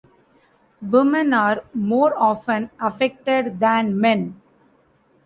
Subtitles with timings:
[0.81, 4.41] Women are more often affected than men.